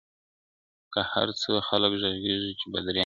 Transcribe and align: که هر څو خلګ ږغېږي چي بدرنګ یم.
که 0.93 1.01
هر 1.11 1.27
څو 1.41 1.51
خلګ 1.67 1.91
ږغېږي 2.01 2.51
چي 2.59 2.65
بدرنګ 2.73 2.97
یم. 2.97 2.99